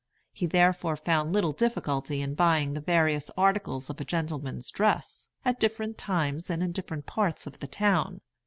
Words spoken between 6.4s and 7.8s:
and in different parts of the